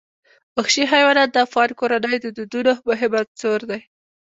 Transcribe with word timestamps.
وحشي 0.57 0.83
حیوانات 0.93 1.29
د 1.31 1.37
افغان 1.47 1.69
کورنیو 1.79 2.21
د 2.23 2.27
دودونو 2.37 2.71
مهم 2.89 3.11
عنصر 3.19 3.59
دی. 3.69 3.79